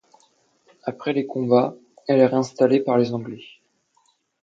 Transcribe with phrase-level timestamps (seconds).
[0.81, 1.75] Après les combats,
[2.07, 3.43] elle est réinstallée par les Anglais.